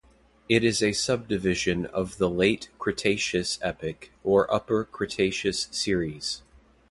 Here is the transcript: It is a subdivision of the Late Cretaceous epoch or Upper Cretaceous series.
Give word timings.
It 0.49 0.63
is 0.63 0.81
a 0.81 0.93
subdivision 0.93 1.85
of 1.85 2.17
the 2.17 2.27
Late 2.27 2.69
Cretaceous 2.79 3.59
epoch 3.61 4.09
or 4.23 4.51
Upper 4.51 4.83
Cretaceous 4.83 5.67
series. 5.69 6.41